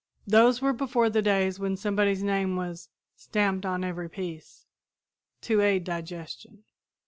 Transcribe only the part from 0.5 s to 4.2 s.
were before the days when somebody's name was "stamped on every